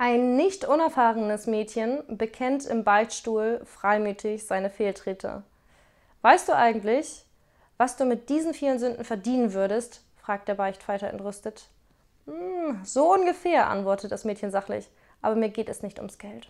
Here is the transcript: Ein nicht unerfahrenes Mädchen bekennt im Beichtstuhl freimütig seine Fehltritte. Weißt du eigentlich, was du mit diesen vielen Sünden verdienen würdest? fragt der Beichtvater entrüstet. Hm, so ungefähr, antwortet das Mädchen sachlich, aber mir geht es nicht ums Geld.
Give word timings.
Ein 0.00 0.36
nicht 0.36 0.64
unerfahrenes 0.64 1.48
Mädchen 1.48 2.04
bekennt 2.06 2.64
im 2.66 2.84
Beichtstuhl 2.84 3.60
freimütig 3.64 4.46
seine 4.46 4.70
Fehltritte. 4.70 5.42
Weißt 6.22 6.48
du 6.48 6.54
eigentlich, 6.54 7.24
was 7.78 7.96
du 7.96 8.04
mit 8.04 8.28
diesen 8.28 8.54
vielen 8.54 8.78
Sünden 8.78 9.04
verdienen 9.04 9.54
würdest? 9.54 10.04
fragt 10.16 10.46
der 10.46 10.54
Beichtvater 10.54 11.08
entrüstet. 11.08 11.66
Hm, 12.26 12.80
so 12.84 13.12
ungefähr, 13.12 13.68
antwortet 13.68 14.12
das 14.12 14.24
Mädchen 14.24 14.52
sachlich, 14.52 14.88
aber 15.20 15.34
mir 15.34 15.48
geht 15.48 15.68
es 15.68 15.82
nicht 15.82 15.98
ums 15.98 16.18
Geld. 16.18 16.48